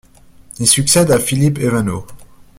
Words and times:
Il 0.57 0.65
succède 0.65 1.11
à 1.11 1.19
Philippe 1.19 1.59
Evanno. 1.59 2.07